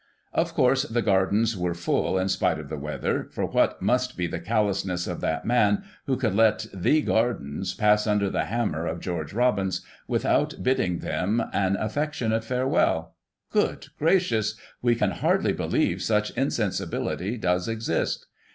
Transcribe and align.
"Of 0.43 0.55
course, 0.55 0.81
the 0.81 1.03
gardens 1.03 1.55
were 1.55 1.75
full, 1.75 2.17
in 2.17 2.27
spite 2.27 2.57
of 2.59 2.69
the 2.69 2.75
weather; 2.79 3.27
for 3.29 3.45
what 3.45 3.83
must 3.83 4.17
be 4.17 4.25
the 4.25 4.39
callousness 4.39 5.05
of 5.05 5.21
that 5.21 5.45
man 5.45 5.83
who 6.07 6.17
could 6.17 6.33
let 6.35 6.65
the 6.73 7.03
Gardens 7.03 7.75
pass 7.75 8.07
under 8.07 8.27
the 8.27 8.45
hammer 8.45 8.87
of 8.87 8.99
George 8.99 9.31
Robins, 9.31 9.81
with 10.07 10.25
out 10.25 10.55
bidding 10.63 11.01
them 11.01 11.43
an 11.53 11.75
affectionate 11.77 12.43
farewell? 12.43 13.13
Good 13.51 13.89
gracious! 13.99 14.55
we 14.81 14.95
can 14.95 15.11
hardly 15.11 15.53
believe 15.53 16.01
such 16.01 16.31
insensibility 16.31 17.37
does 17.37 17.67
exist. 17.67 18.25